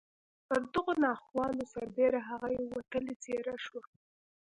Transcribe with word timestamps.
پر 0.47 0.61
دغو 0.73 0.93
ناخوالو 1.03 1.69
سربېره 1.73 2.19
هغه 2.29 2.47
یوه 2.57 2.71
وتلې 2.75 3.13
څېره 3.23 3.55
شوه 3.65 3.81